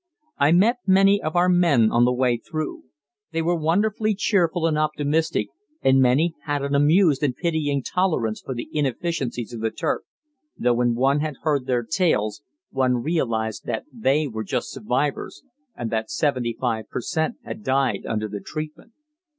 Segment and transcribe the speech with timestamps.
[0.39, 2.85] I met many of our men on the way through.
[3.31, 5.49] They were wonderfully cheerful and optimistic,
[5.83, 10.01] and many had an amused and pitying tolerance for the inefficiencies of the Turk,
[10.57, 12.41] though when one had heard their tales,
[12.71, 15.43] one realized that they were just survivors
[15.75, 17.35] and that 75 per cent.
[17.43, 18.93] had died under the treatment.